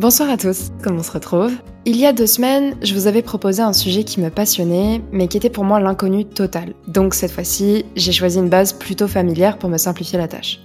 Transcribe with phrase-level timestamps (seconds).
[0.00, 1.52] Bonsoir à tous, comment on se retrouve?
[1.84, 5.28] Il y a deux semaines, je vous avais proposé un sujet qui me passionnait, mais
[5.28, 6.72] qui était pour moi l'inconnu total.
[6.88, 10.60] Donc cette fois-ci, j'ai choisi une base plutôt familière pour me simplifier la tâche.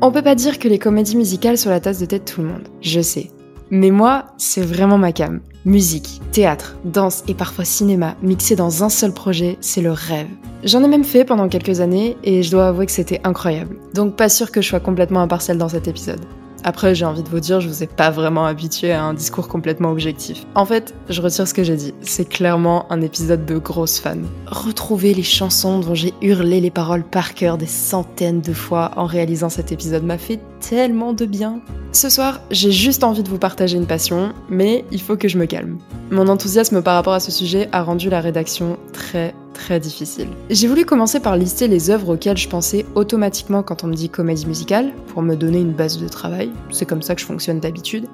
[0.00, 2.40] On peut pas dire que les comédies musicales sont la tasse de tête de tout
[2.40, 3.32] le monde, je sais.
[3.72, 5.40] Mais moi, c'est vraiment ma cam.
[5.64, 10.28] Musique, théâtre, danse et parfois cinéma mixés dans un seul projet, c'est le rêve.
[10.62, 13.78] J'en ai même fait pendant quelques années et je dois avouer que c'était incroyable.
[13.92, 16.20] Donc pas sûr que je sois complètement impartial dans cet épisode.
[16.64, 19.48] Après, j'ai envie de vous dire, je vous ai pas vraiment habitué à un discours
[19.48, 20.44] complètement objectif.
[20.54, 21.94] En fait, je retire ce que j'ai dit.
[22.02, 24.26] C'est clairement un épisode de grosse fan.
[24.46, 29.06] Retrouver les chansons dont j'ai hurlé les paroles par cœur des centaines de fois en
[29.06, 31.60] réalisant cet épisode m'a fait tellement de bien.
[31.92, 35.36] Ce soir, j'ai juste envie de vous partager une passion, mais il faut que je
[35.36, 35.78] me calme.
[36.10, 40.28] Mon enthousiasme par rapport à ce sujet a rendu la rédaction très très difficile.
[40.48, 44.08] J'ai voulu commencer par lister les œuvres auxquelles je pensais automatiquement quand on me dit
[44.08, 47.60] comédie musicale, pour me donner une base de travail, c'est comme ça que je fonctionne
[47.60, 48.06] d'habitude,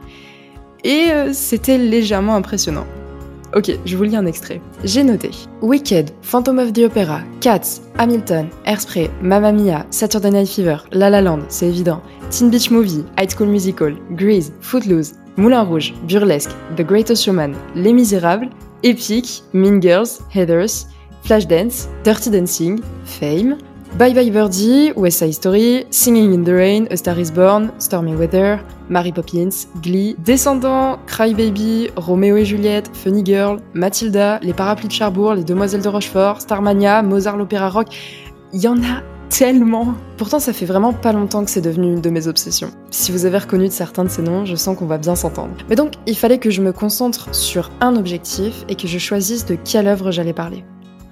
[0.82, 2.86] et euh, c'était légèrement impressionnant.
[3.54, 4.60] Ok, je vous lis un extrait.
[4.84, 5.30] J'ai noté
[5.62, 11.22] Wicked, Phantom of the Opera, Cats, Hamilton, Airspray, Mamma Mia, Saturday Night Fever, La La
[11.22, 16.82] Land, c'est évident, Teen Beach Movie, High School Musical, Grease, Footloose, Moulin Rouge, Burlesque, The
[16.82, 18.50] Greatest Showman, Les Misérables,
[18.82, 20.86] Epic, Mean Girls, Heathers,
[21.24, 23.56] Flashdance, Dirty Dancing, Fame,
[23.96, 28.14] Bye Bye Birdie, West Side Story, Singing in the Rain, A Star is Born, Stormy
[28.14, 34.88] Weather, Mary Poppins, Glee, Descendants, Cry Baby, Romeo et Juliette, Funny Girl, Matilda, Les Parapluies
[34.88, 37.88] de Cherbourg, Les Demoiselles de Rochefort, Starmania, Mozart l'Opéra Rock.
[38.52, 42.00] Il y en a tellement Pourtant, ça fait vraiment pas longtemps que c'est devenu une
[42.00, 42.70] de mes obsessions.
[42.90, 45.54] Si vous avez reconnu certains de ces noms, je sens qu'on va bien s'entendre.
[45.68, 49.46] Mais donc, il fallait que je me concentre sur un objectif et que je choisisse
[49.46, 50.64] de quelle œuvre j'allais parler.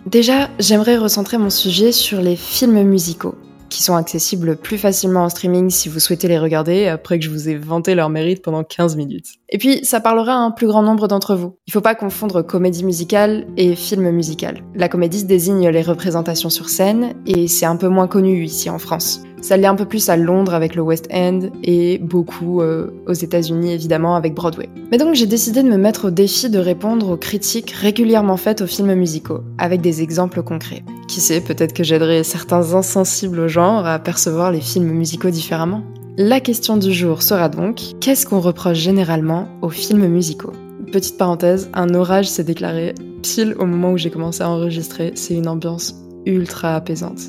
[0.07, 3.35] Déjà, j'aimerais recentrer mon sujet sur les films musicaux,
[3.69, 7.31] qui sont accessibles plus facilement en streaming si vous souhaitez les regarder après que je
[7.31, 9.27] vous ai vanté leur mérite pendant 15 minutes.
[9.49, 11.57] Et puis, ça parlera à un plus grand nombre d'entre vous.
[11.67, 14.63] Il faut pas confondre comédie musicale et film musical.
[14.77, 18.79] La comédie désigne les représentations sur scène et c'est un peu moins connu ici en
[18.79, 19.23] France.
[19.41, 23.13] Ça l'est un peu plus à Londres avec le West End et beaucoup euh, aux
[23.13, 24.69] États-Unis évidemment avec Broadway.
[24.91, 28.63] Mais donc j'ai décidé de me mettre au défi de répondre aux critiques régulièrement faites
[28.63, 30.83] aux films musicaux, avec des exemples concrets.
[31.09, 35.83] Qui sait, peut-être que j'aiderai certains insensibles au genre à percevoir les films musicaux différemment.
[36.19, 40.53] La question du jour sera donc qu'est-ce qu'on reproche généralement aux films musicaux?
[40.91, 45.35] Petite parenthèse, un orage s'est déclaré pile au moment où j'ai commencé à enregistrer, c'est
[45.35, 47.21] une ambiance ultra apaisante.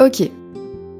[0.00, 0.30] Ok,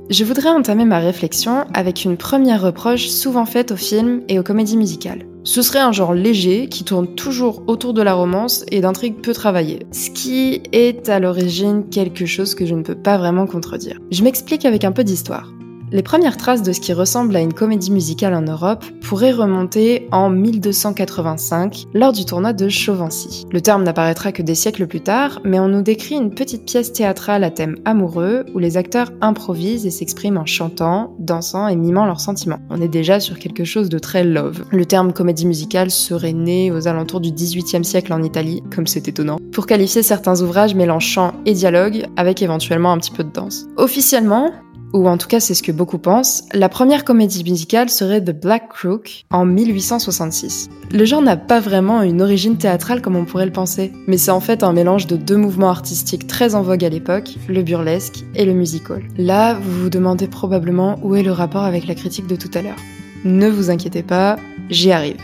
[0.08, 4.42] je voudrais entamer ma réflexion avec une première reproche souvent faite aux films et aux
[4.42, 5.26] comédies musicales.
[5.44, 9.32] Ce serait un genre léger qui tourne toujours autour de la romance et d'intrigues peu
[9.32, 13.98] travaillées, ce qui est à l'origine quelque chose que je ne peux pas vraiment contredire.
[14.10, 15.55] Je m'explique avec un peu d'histoire.
[15.96, 20.06] Les premières traces de ce qui ressemble à une comédie musicale en Europe pourraient remonter
[20.12, 23.46] en 1285 lors du tournoi de Chauvency.
[23.50, 26.92] Le terme n'apparaîtra que des siècles plus tard, mais on nous décrit une petite pièce
[26.92, 32.04] théâtrale à thème amoureux où les acteurs improvisent et s'expriment en chantant, dansant et mimant
[32.04, 32.60] leurs sentiments.
[32.68, 34.66] On est déjà sur quelque chose de très love.
[34.72, 39.08] Le terme comédie musicale serait né aux alentours du 18e siècle en Italie, comme c'est
[39.08, 43.32] étonnant, pour qualifier certains ouvrages mêlant chant et dialogue avec éventuellement un petit peu de
[43.32, 43.64] danse.
[43.78, 44.50] Officiellement,
[44.92, 48.38] ou en tout cas c'est ce que beaucoup pensent, la première comédie musicale serait The
[48.38, 50.68] Black Crook en 1866.
[50.92, 54.30] Le genre n'a pas vraiment une origine théâtrale comme on pourrait le penser, mais c'est
[54.30, 58.24] en fait un mélange de deux mouvements artistiques très en vogue à l'époque, le burlesque
[58.34, 59.02] et le musical.
[59.16, 62.62] Là, vous vous demandez probablement où est le rapport avec la critique de tout à
[62.62, 62.76] l'heure.
[63.24, 64.36] Ne vous inquiétez pas,
[64.70, 65.16] j'y arrive.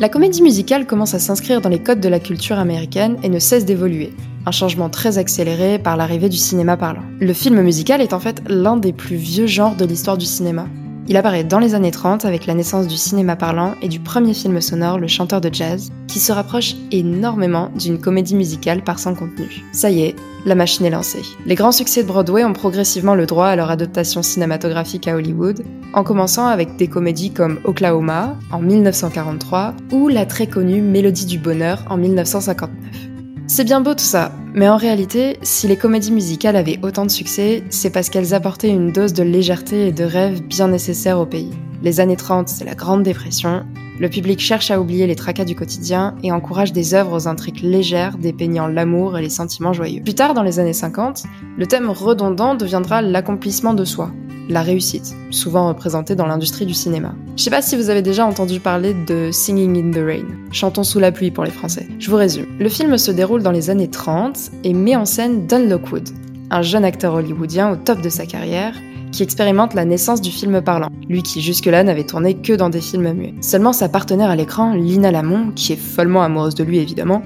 [0.00, 3.38] La comédie musicale commence à s'inscrire dans les codes de la culture américaine et ne
[3.38, 4.12] cesse d'évoluer
[4.46, 7.02] un changement très accéléré par l'arrivée du cinéma parlant.
[7.20, 10.66] Le film musical est en fait l'un des plus vieux genres de l'histoire du cinéma.
[11.08, 14.34] Il apparaît dans les années 30 avec la naissance du cinéma parlant et du premier
[14.34, 19.14] film sonore, Le chanteur de jazz, qui se rapproche énormément d'une comédie musicale par son
[19.14, 19.64] contenu.
[19.72, 20.16] Ça y est,
[20.46, 21.22] la machine est lancée.
[21.44, 25.64] Les grands succès de Broadway ont progressivement le droit à leur adaptation cinématographique à Hollywood,
[25.92, 31.38] en commençant avec des comédies comme Oklahoma en 1943 ou la très connue Mélodie du
[31.38, 33.11] bonheur en 1959.
[33.54, 37.10] C'est bien beau tout ça, mais en réalité, si les comédies musicales avaient autant de
[37.10, 41.26] succès, c'est parce qu'elles apportaient une dose de légèreté et de rêve bien nécessaire au
[41.26, 41.52] pays.
[41.82, 43.66] Les années 30, c'est la Grande Dépression,
[44.00, 47.62] le public cherche à oublier les tracas du quotidien et encourage des œuvres aux intrigues
[47.62, 50.02] légères dépeignant l'amour et les sentiments joyeux.
[50.02, 51.24] Plus tard, dans les années 50,
[51.58, 54.10] le thème redondant deviendra l'accomplissement de soi,
[54.48, 57.14] la réussite, souvent représentée dans l'industrie du cinéma.
[57.36, 60.84] Je sais pas si vous avez déjà entendu parler de Singing in the Rain, chantons
[60.84, 61.88] sous la pluie pour les Français.
[61.98, 62.46] Je vous résume.
[62.58, 66.08] Le film se déroule dans les années 30 et met en scène Don Lockwood,
[66.50, 68.74] un jeune acteur hollywoodien au top de sa carrière,
[69.12, 72.80] qui expérimente la naissance du film parlant, lui qui jusque-là n'avait tourné que dans des
[72.80, 73.34] films muets.
[73.42, 77.22] Seulement sa partenaire à l'écran, Lina Lamont, qui est follement amoureuse de lui évidemment,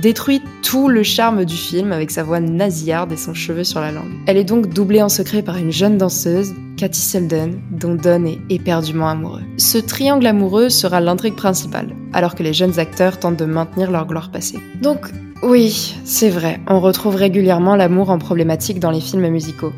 [0.00, 3.92] détruit tout le charme du film avec sa voix nasillarde et son cheveu sur la
[3.92, 4.12] langue.
[4.26, 8.38] Elle est donc doublée en secret par une jeune danseuse, Cathy Selden, dont Don est
[8.50, 9.42] éperdument amoureux.
[9.56, 14.06] Ce triangle amoureux sera l'intrigue principale, alors que les jeunes acteurs tentent de maintenir leur
[14.06, 14.58] gloire passée.
[14.82, 15.06] Donc,
[15.42, 19.72] oui, c'est vrai, on retrouve régulièrement l'amour en problématique dans les films musicaux.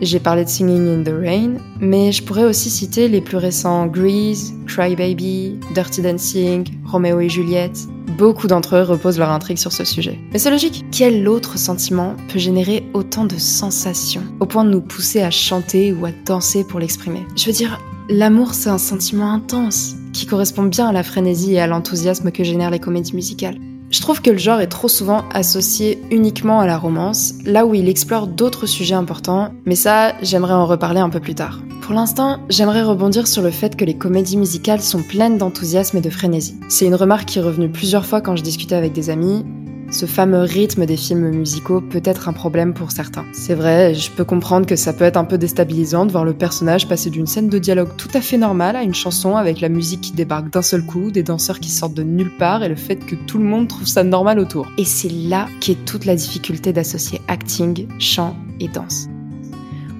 [0.00, 3.86] J'ai parlé de Singing in the Rain, mais je pourrais aussi citer les plus récents
[3.86, 7.86] Grease, Cry Baby, Dirty Dancing, Romeo et Juliette.
[8.16, 10.18] Beaucoup d'entre eux reposent leur intrigue sur ce sujet.
[10.32, 10.84] Mais c'est logique.
[10.92, 15.92] Quel autre sentiment peut générer autant de sensations, au point de nous pousser à chanter
[15.92, 17.20] ou à danser pour l'exprimer?
[17.36, 21.60] Je veux dire, l'amour c'est un sentiment intense, qui correspond bien à la frénésie et
[21.60, 23.58] à l'enthousiasme que génèrent les comédies musicales.
[23.92, 27.74] Je trouve que le genre est trop souvent associé uniquement à la romance, là où
[27.74, 31.60] il explore d'autres sujets importants, mais ça, j'aimerais en reparler un peu plus tard.
[31.82, 36.00] Pour l'instant, j'aimerais rebondir sur le fait que les comédies musicales sont pleines d'enthousiasme et
[36.00, 36.58] de frénésie.
[36.70, 39.44] C'est une remarque qui est revenue plusieurs fois quand je discutais avec des amis,
[39.92, 43.24] ce fameux rythme des films musicaux peut être un problème pour certains.
[43.32, 46.32] C'est vrai, je peux comprendre que ça peut être un peu déstabilisant de voir le
[46.32, 49.68] personnage passer d'une scène de dialogue tout à fait normale à une chanson avec la
[49.68, 52.76] musique qui débarque d'un seul coup, des danseurs qui sortent de nulle part et le
[52.76, 54.66] fait que tout le monde trouve ça normal autour.
[54.78, 59.11] Et c'est là qu'est toute la difficulté d'associer acting, chant et danse.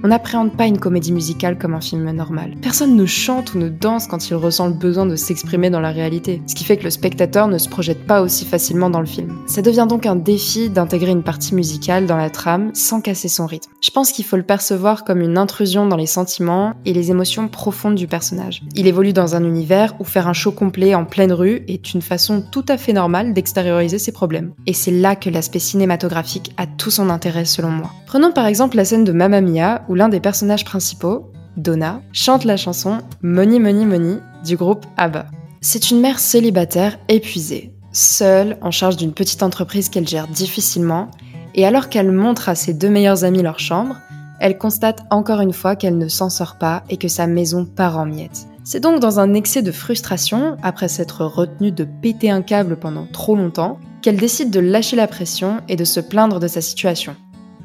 [0.04, 2.54] On n'appréhende pas une comédie musicale comme un film normal.
[2.60, 5.92] Personne ne chante ou ne danse quand il ressent le besoin de s'exprimer dans la
[5.92, 9.06] réalité, ce qui fait que le spectateur ne se projette pas aussi facilement dans le
[9.06, 9.38] film.
[9.46, 13.46] Ça devient donc un défi d'intégrer une partie musicale dans la trame sans casser son
[13.46, 13.70] rythme.
[13.80, 17.46] Je pense qu'il faut le percevoir comme une intrusion dans les sentiments et les émotions
[17.46, 18.62] profondes du personnage.
[18.74, 22.02] Il évolue dans un univers où faire un show complet en pleine rue est une
[22.02, 24.52] façon tout à fait normale d'extérioriser ses problèmes.
[24.66, 27.90] Et c'est là que l'aspect cinématographique a tout son intérêt selon moi.
[28.06, 32.44] Prenons par exemple la scène de Mamma Mia où l'un des personnages principaux, Donna, chante
[32.44, 35.26] la chanson Money Money Money du groupe ABBA.
[35.60, 41.10] C'est une mère célibataire épuisée, seule en charge d'une petite entreprise qu'elle gère difficilement,
[41.54, 43.96] et alors qu'elle montre à ses deux meilleurs amis leur chambre,
[44.40, 47.98] elle constate encore une fois qu'elle ne s'en sort pas et que sa maison part
[47.98, 48.46] en miettes.
[48.64, 53.06] C'est donc dans un excès de frustration, après s'être retenue de péter un câble pendant
[53.12, 57.14] trop longtemps, qu'elle décide de lâcher la pression et de se plaindre de sa situation.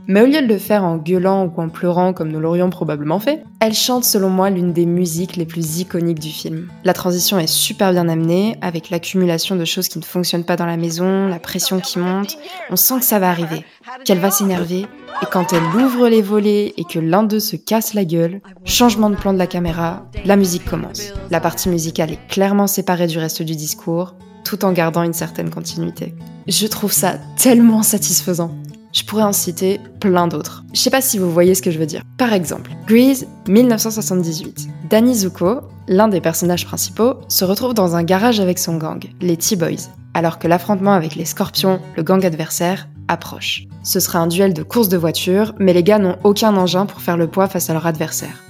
[0.10, 3.20] Mais au lieu de le faire en gueulant ou en pleurant comme nous l'aurions probablement
[3.20, 6.70] fait, elle chante selon moi l'une des musiques les plus iconiques du film.
[6.86, 10.66] La transition est super bien amenée, avec l'accumulation de choses qui ne fonctionnent pas dans
[10.66, 12.38] la maison, la pression qui monte,
[12.70, 13.66] on sent que ça va arriver,
[14.06, 14.86] qu'elle va s'énerver,
[15.22, 19.10] et quand elle ouvre les volets et que l'un d'eux se casse la gueule, changement
[19.10, 21.12] de plan de la caméra, la musique commence.
[21.32, 24.16] La partie musicale est clairement séparée du reste du discours,
[24.46, 26.14] tout en gardant une certaine continuité.
[26.48, 28.52] Je trouve ça tellement satisfaisant.
[28.98, 30.64] Je pourrais en citer plein d'autres.
[30.74, 32.02] Je sais pas si vous voyez ce que je veux dire.
[32.18, 34.68] Par exemple, Grease 1978.
[34.90, 39.38] Danny Zuko, l'un des personnages principaux, se retrouve dans un garage avec son gang, les
[39.38, 43.68] T-Boys, alors que l'affrontement avec les Scorpions, le gang adversaire, approche.
[43.84, 47.02] Ce sera un duel de course de voiture, mais les gars n'ont aucun engin pour
[47.02, 48.44] faire le poids face à leur adversaire.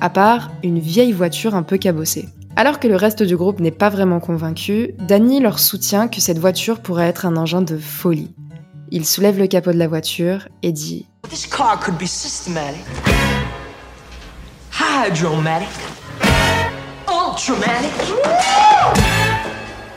[0.00, 2.30] À part une vieille voiture un peu cabossée.
[2.56, 6.38] Alors que le reste du groupe n'est pas vraiment convaincu, Danny leur soutient que cette
[6.38, 8.30] voiture pourrait être un engin de folie.
[8.90, 12.84] Il soulève le capot de la voiture et dit This car could be systematic,
[14.70, 15.68] hydromatic,
[17.08, 17.90] ultramatic.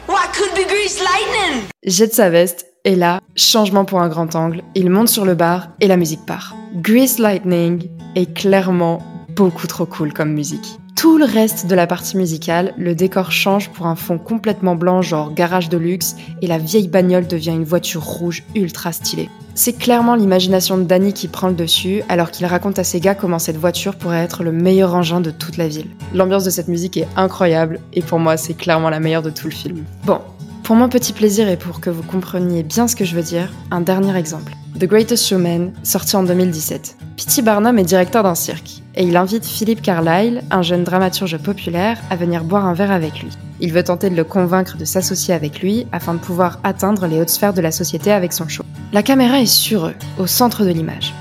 [0.08, 1.68] Why could be grease lightning?
[1.86, 5.68] Jette sa veste et là, changement pour un grand angle, il monte sur le bar
[5.82, 6.56] et la musique part.
[6.76, 9.00] Grease Lightning est clairement
[9.36, 10.80] beaucoup trop cool comme musique.
[11.00, 15.02] Tout le reste de la partie musicale, le décor change pour un fond complètement blanc
[15.02, 19.30] genre garage de luxe et la vieille bagnole devient une voiture rouge ultra stylée.
[19.56, 23.16] C'est clairement l'imagination de Danny qui prend le dessus alors qu'il raconte à ses gars
[23.16, 25.88] comment cette voiture pourrait être le meilleur engin de toute la ville.
[26.14, 29.48] L'ambiance de cette musique est incroyable et pour moi c'est clairement la meilleure de tout
[29.48, 29.86] le film.
[30.04, 30.20] Bon,
[30.64, 33.54] pour mon petit plaisir et pour que vous compreniez bien ce que je veux dire,
[33.72, 34.52] un dernier exemple.
[34.78, 36.98] The Greatest Showman, sorti en 2017.
[37.16, 37.42] P.T.
[37.42, 42.16] Barnum est directeur d'un cirque et il invite Philip Carlyle, un jeune dramaturge populaire, à
[42.16, 43.30] venir boire un verre avec lui.
[43.60, 47.20] Il veut tenter de le convaincre de s'associer avec lui afin de pouvoir atteindre les
[47.20, 48.64] hautes sphères de la société avec son show.
[48.94, 51.14] La caméra est sur eux, au centre de l'image.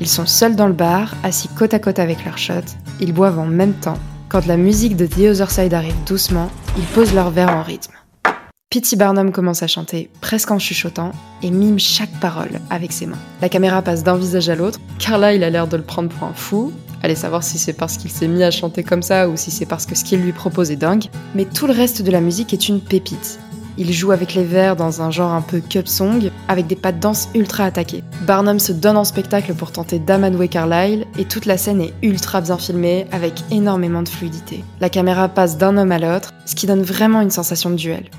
[0.00, 2.64] Ils sont seuls dans le bar, assis côte à côte avec leur shot,
[3.00, 3.98] ils boivent en même temps.
[4.28, 7.94] Quand la musique de The Other Side arrive doucement, ils posent leur verre en rythme.
[8.70, 8.96] P.T.
[8.96, 11.12] Barnum commence à chanter, presque en chuchotant,
[11.42, 13.16] et mime chaque parole avec ses mains.
[13.40, 14.78] La caméra passe d'un visage à l'autre.
[14.98, 16.72] Carla, il a l'air de le prendre pour un fou.
[17.02, 19.66] Allez savoir si c'est parce qu'il s'est mis à chanter comme ça ou si c'est
[19.66, 21.06] parce que ce qu'il lui propose est dingue.
[21.34, 23.38] Mais tout le reste de la musique est une pépite.
[23.80, 26.90] Il joue avec les vers dans un genre un peu cup song, avec des pas
[26.90, 28.02] de danse ultra attaqués.
[28.26, 32.40] Barnum se donne en spectacle pour tenter d'Amadouer Carlyle, et toute la scène est ultra
[32.40, 34.64] bien filmée, avec énormément de fluidité.
[34.80, 38.10] La caméra passe d'un homme à l'autre, ce qui donne vraiment une sensation de duel.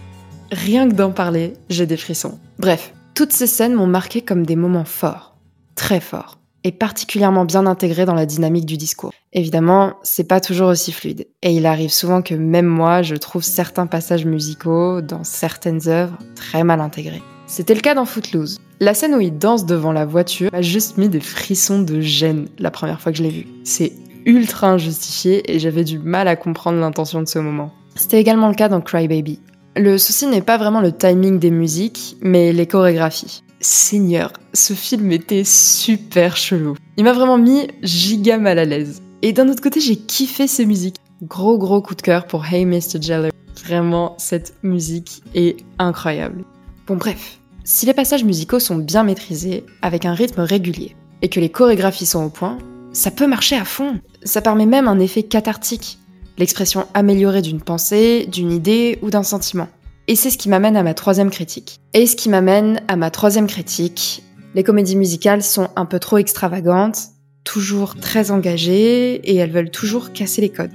[0.50, 2.40] Rien que d'en parler, j'ai des frissons.
[2.58, 5.36] Bref, toutes ces scènes m'ont marqué comme des moments forts,
[5.76, 9.12] très forts est particulièrement bien intégré dans la dynamique du discours.
[9.34, 13.44] Évidemment, c'est pas toujours aussi fluide, et il arrive souvent que même moi, je trouve
[13.44, 17.22] certains passages musicaux dans certaines œuvres très mal intégrés.
[17.46, 18.60] C'était le cas dans Footloose.
[18.80, 22.48] La scène où il danse devant la voiture m'a juste mis des frissons de gêne
[22.60, 23.48] la première fois que je l'ai vu.
[23.64, 23.94] C'est
[24.26, 27.72] ultra injustifié et j'avais du mal à comprendre l'intention de ce moment.
[27.96, 29.40] C'était également le cas dans Cry Baby.
[29.76, 33.44] Le souci n'est pas vraiment le timing des musiques, mais les chorégraphies.
[33.62, 36.76] Seigneur, ce film était super chelou.
[36.96, 39.02] Il m'a vraiment mis giga mal à l'aise.
[39.22, 40.96] Et d'un autre côté, j'ai kiffé ces musiques.
[41.24, 43.02] Gros gros coup de cœur pour Hey Mr.
[43.02, 43.30] Jello.
[43.66, 46.46] Vraiment, cette musique est incroyable.
[46.88, 51.42] Bon bref, si les passages musicaux sont bien maîtrisés, avec un rythme régulier, et que
[51.42, 52.58] les chorégraphies sont au point,
[52.94, 54.00] ça peut marcher à fond.
[54.24, 56.00] Ça permet même un effet cathartique,
[56.38, 59.68] l'expression améliorée d'une pensée, d'une idée ou d'un sentiment.
[60.10, 61.82] Et c'est ce qui m'amène à ma troisième critique.
[61.94, 64.24] Et ce qui m'amène à ma troisième critique.
[64.56, 67.10] Les comédies musicales sont un peu trop extravagantes,
[67.44, 70.74] toujours très engagées, et elles veulent toujours casser les codes.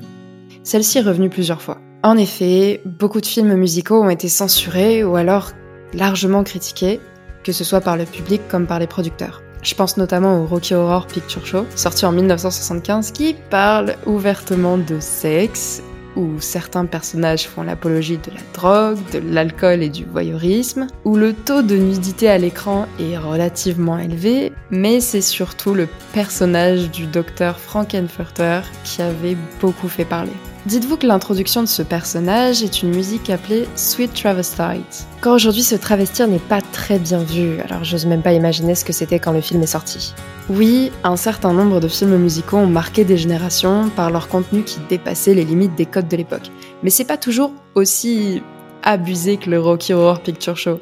[0.62, 1.78] Celle-ci est revenue plusieurs fois.
[2.04, 5.50] En effet, beaucoup de films musicaux ont été censurés ou alors
[5.94, 7.00] largement critiqués,
[7.42, 9.42] que ce soit par le public comme par les producteurs.
[9.62, 15.00] Je pense notamment au Rocky Horror Picture Show, sorti en 1975, qui parle ouvertement de
[15.00, 15.82] sexe
[16.16, 21.32] où certains personnages font l'apologie de la drogue, de l'alcool et du voyeurisme, où le
[21.32, 27.58] taux de nudité à l'écran est relativement élevé, mais c'est surtout le personnage du docteur
[27.58, 30.32] Frankenfurter qui avait beaucoup fait parler.
[30.66, 35.06] Dites-vous que l'introduction de ce personnage est une musique appelée Sweet Travestite.
[35.20, 38.82] Quand aujourd'hui ce travestir n'est pas très bien vu, alors j'ose même pas imaginer ce
[38.82, 40.14] que c'était quand le film est sorti.
[40.48, 44.78] Oui, un certain nombre de films musicaux ont marqué des générations par leur contenu qui
[44.88, 46.50] dépassait les limites des codes de l'époque.
[46.82, 48.42] Mais c'est pas toujours aussi
[48.82, 50.80] abusé que le Rocky Horror Picture Show.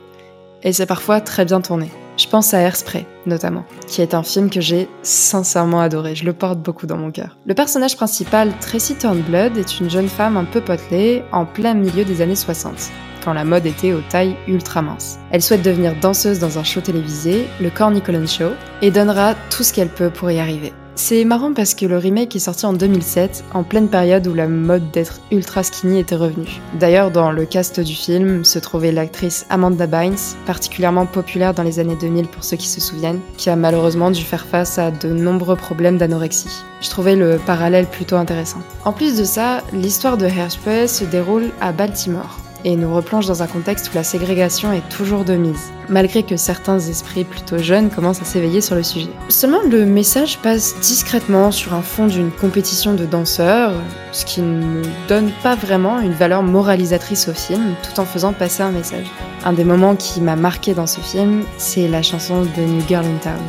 [0.63, 1.91] Et c'est parfois très bien tourné.
[2.19, 6.35] Je pense à Airspray, notamment, qui est un film que j'ai sincèrement adoré, je le
[6.35, 7.39] porte beaucoup dans mon cœur.
[7.47, 12.05] Le personnage principal, Tracy Turnblood, est une jeune femme un peu potelée, en plein milieu
[12.05, 12.91] des années 60,
[13.25, 15.19] quand la mode était aux tailles ultra minces.
[15.31, 18.51] Elle souhaite devenir danseuse dans un show télévisé, le Cornicolan Show,
[18.83, 20.75] et donnera tout ce qu'elle peut pour y arriver.
[20.95, 24.47] C'est marrant parce que le remake est sorti en 2007, en pleine période où la
[24.47, 26.61] mode d'être ultra skinny était revenue.
[26.79, 31.79] D'ailleurs, dans le cast du film se trouvait l'actrice Amanda Bynes, particulièrement populaire dans les
[31.79, 35.09] années 2000 pour ceux qui se souviennent, qui a malheureusement dû faire face à de
[35.09, 36.63] nombreux problèmes d'anorexie.
[36.83, 38.61] Je trouvais le parallèle plutôt intéressant.
[38.85, 43.43] En plus de ça, l'histoire de Hairspray se déroule à Baltimore et nous replonge dans
[43.43, 47.91] un contexte où la ségrégation est toujours de mise, malgré que certains esprits plutôt jeunes
[47.91, 49.11] commencent à s'éveiller sur le sujet.
[49.29, 53.73] Seulement, le message passe discrètement sur un fond d'une compétition de danseurs,
[54.13, 58.63] ce qui ne donne pas vraiment une valeur moralisatrice au film, tout en faisant passer
[58.63, 59.07] un message.
[59.45, 63.05] Un des moments qui m'a marqué dans ce film, c'est la chanson de New Girl
[63.05, 63.43] in Town.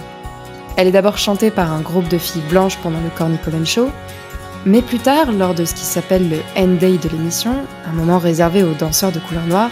[0.75, 3.89] Elle est d'abord chantée par un groupe de filles blanches pendant le Cornicolan Show,
[4.65, 7.55] mais plus tard, lors de ce qui s'appelle le end day de l'émission,
[7.85, 9.71] un moment réservé aux danseurs de couleur noire,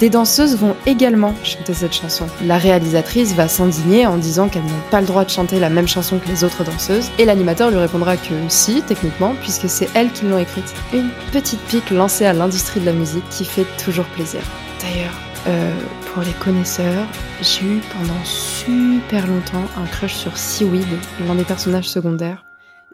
[0.00, 2.26] des danseuses vont également chanter cette chanson.
[2.44, 5.86] La réalisatrice va s'indigner en disant qu'elles n'ont pas le droit de chanter la même
[5.86, 10.10] chanson que les autres danseuses, et l'animateur lui répondra que si, techniquement, puisque c'est elles
[10.10, 10.74] qui l'ont écrite.
[10.92, 14.40] Une petite pique lancée à l'industrie de la musique qui fait toujours plaisir.
[14.80, 15.14] D'ailleurs,
[15.46, 15.72] euh,
[16.12, 17.06] pour les connaisseurs,
[17.40, 20.86] j'ai eu pendant super longtemps un crush sur Seaweed,
[21.28, 22.44] l'un des personnages secondaires.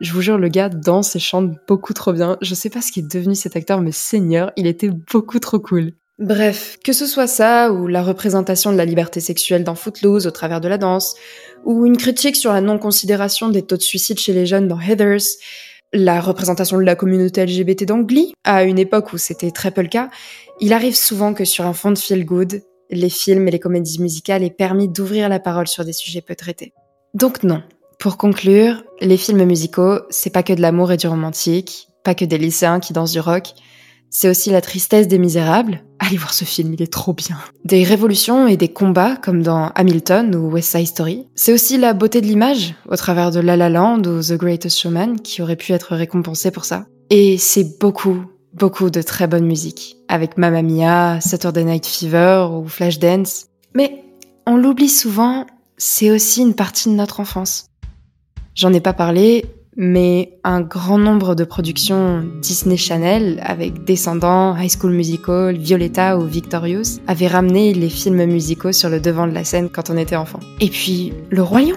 [0.01, 2.37] Je vous jure, le gars danse et chante beaucoup trop bien.
[2.41, 5.59] Je sais pas ce qui est devenu cet acteur, mais Seigneur, il était beaucoup trop
[5.59, 5.93] cool.
[6.19, 10.33] Bref, que ce soit ça, ou la représentation de la liberté sexuelle dans Footloose au
[10.33, 11.15] travers de la danse,
[11.65, 15.23] ou une critique sur la non-considération des taux de suicide chez les jeunes dans Heathers,
[15.93, 19.83] la représentation de la communauté LGBT dans Glee, à une époque où c'était très peu
[19.83, 20.11] le cas,
[20.61, 24.01] il arrive souvent que sur un fond de feel good, les films et les comédies
[24.01, 26.73] musicales aient permis d'ouvrir la parole sur des sujets peu traités.
[27.15, 27.63] Donc non,
[27.99, 32.25] pour conclure, les films musicaux, c'est pas que de l'amour et du romantique, pas que
[32.25, 33.55] des lycéens qui dansent du rock,
[34.09, 35.83] c'est aussi la tristesse des misérables.
[35.99, 37.37] Allez voir ce film, il est trop bien.
[37.65, 41.27] Des révolutions et des combats, comme dans Hamilton ou West Side Story.
[41.35, 44.79] C'est aussi la beauté de l'image, au travers de La La Land ou The Greatest
[44.79, 46.87] Showman, qui aurait pu être récompensé pour ça.
[47.11, 48.25] Et c'est beaucoup,
[48.55, 53.47] beaucoup de très bonne musique, avec Mamma Mia, Saturday Night Fever ou Flashdance.
[53.75, 54.05] Mais
[54.47, 57.68] on l'oublie souvent, c'est aussi une partie de notre enfance.
[58.59, 59.45] J'en ai pas parlé,
[59.77, 66.25] mais un grand nombre de productions Disney Channel, avec Descendants, High School Musical, Violetta ou
[66.25, 70.17] Victorious, avaient ramené les films musicaux sur le devant de la scène quand on était
[70.17, 70.41] enfant.
[70.59, 71.77] Et puis, Le Lion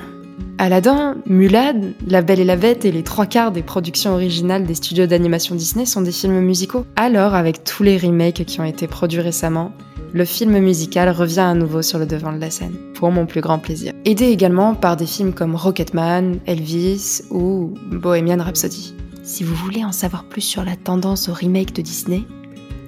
[0.57, 4.75] Aladdin, Mulan, La Belle et la Bête et les trois quarts des productions originales des
[4.75, 6.85] studios d'animation Disney sont des films musicaux.
[6.95, 9.71] Alors, avec tous les remakes qui ont été produits récemment,
[10.13, 13.41] le film musical revient à nouveau sur le devant de la scène, pour mon plus
[13.41, 13.93] grand plaisir.
[14.05, 18.93] Aidé également par des films comme Rocketman, Elvis ou Bohemian Rhapsody.
[19.23, 22.23] Si vous voulez en savoir plus sur la tendance au remake de Disney,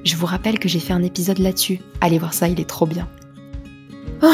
[0.04, 1.80] je vous rappelle que j'ai fait un épisode là-dessus.
[2.02, 3.08] Allez voir ça, il est trop bien.
[4.22, 4.28] Oh,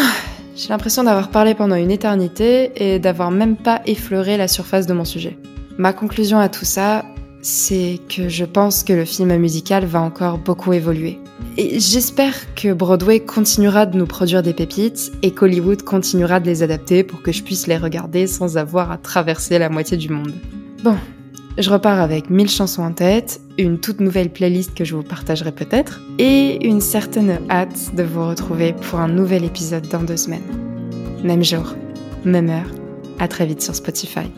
[0.60, 4.94] j'ai l'impression d'avoir parlé pendant une éternité et d'avoir même pas effleuré la surface de
[4.94, 5.38] mon sujet.
[5.78, 7.06] Ma conclusion à tout ça,
[7.42, 11.18] c'est que je pense que le film musical va encore beaucoup évoluer.
[11.56, 16.62] Et j'espère que Broadway continuera de nous produire des pépites et qu'Hollywood continuera de les
[16.62, 20.34] adapter pour que je puisse les regarder sans avoir à traverser la moitié du monde.
[20.84, 20.98] Bon,
[21.60, 25.52] je repars avec 1000 chansons en tête, une toute nouvelle playlist que je vous partagerai
[25.52, 30.42] peut-être, et une certaine hâte de vous retrouver pour un nouvel épisode dans deux semaines.
[31.24, 31.76] Même jour,
[32.24, 32.72] même heure,
[33.20, 34.32] à très vite sur Spotify.